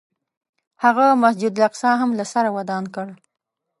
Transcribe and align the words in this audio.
هغه 0.83 1.05
مسجد 1.23 1.53
الاقصی 1.57 1.91
هم 2.01 2.09
له 2.19 2.25
سره 2.33 2.49
ودان 2.57 2.83
کړ. 2.95 3.07